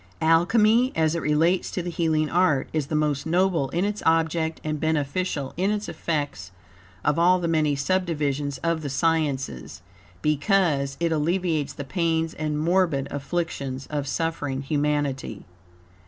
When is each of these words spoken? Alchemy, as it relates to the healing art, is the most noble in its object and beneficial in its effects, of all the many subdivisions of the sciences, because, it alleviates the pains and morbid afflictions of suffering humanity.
Alchemy, 0.19 0.91
as 0.95 1.13
it 1.13 1.21
relates 1.21 1.69
to 1.69 1.83
the 1.83 1.91
healing 1.91 2.27
art, 2.27 2.67
is 2.73 2.87
the 2.87 2.95
most 2.95 3.27
noble 3.27 3.69
in 3.69 3.85
its 3.85 4.01
object 4.03 4.59
and 4.63 4.79
beneficial 4.79 5.53
in 5.57 5.69
its 5.69 5.87
effects, 5.87 6.51
of 7.05 7.19
all 7.19 7.37
the 7.39 7.47
many 7.47 7.75
subdivisions 7.75 8.57
of 8.63 8.81
the 8.81 8.89
sciences, 8.89 9.83
because, 10.23 10.97
it 10.99 11.11
alleviates 11.11 11.73
the 11.73 11.83
pains 11.83 12.33
and 12.33 12.57
morbid 12.57 13.07
afflictions 13.11 13.85
of 13.91 14.07
suffering 14.07 14.63
humanity. 14.63 15.45